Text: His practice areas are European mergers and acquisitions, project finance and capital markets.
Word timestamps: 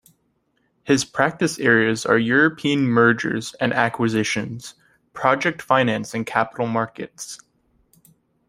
His 0.83 1.05
practice 1.05 1.59
areas 1.59 2.07
are 2.07 2.17
European 2.17 2.87
mergers 2.87 3.53
and 3.59 3.71
acquisitions, 3.71 4.73
project 5.13 5.61
finance 5.61 6.15
and 6.15 6.25
capital 6.25 6.65
markets. 6.65 7.37